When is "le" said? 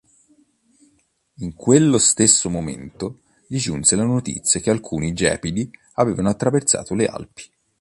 6.95-7.05